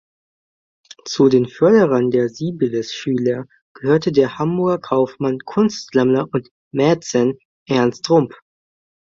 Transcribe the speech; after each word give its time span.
Zu 1.05 1.29
den 1.29 1.45
Förderern 1.47 2.09
der 2.09 2.27
Siebelist-Schüler 2.27 3.45
gehörte 3.75 4.11
der 4.11 4.39
Hamburger 4.39 4.79
Kaufmann, 4.79 5.37
Kunstsammler 5.45 6.27
und 6.31 6.49
-mäzen 6.73 7.37
Ernst 7.67 8.09
Rump. 8.09 8.33